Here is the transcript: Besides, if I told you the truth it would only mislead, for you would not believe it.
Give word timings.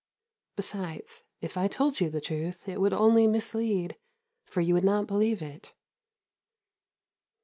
Besides, 0.55 1.25
if 1.41 1.55
I 1.57 1.67
told 1.67 1.99
you 2.01 2.09
the 2.09 2.19
truth 2.19 2.67
it 2.67 2.81
would 2.81 2.91
only 2.91 3.27
mislead, 3.27 3.97
for 4.45 4.59
you 4.59 4.73
would 4.73 4.83
not 4.83 5.05
believe 5.05 5.43
it. 5.43 5.75